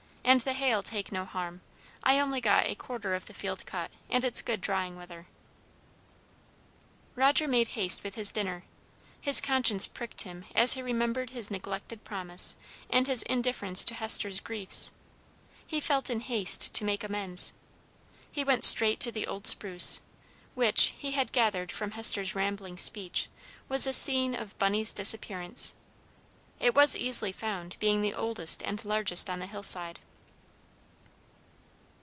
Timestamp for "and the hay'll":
0.23-0.81